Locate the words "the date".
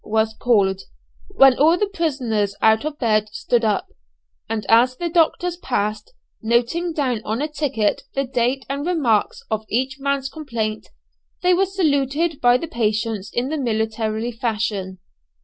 8.15-8.65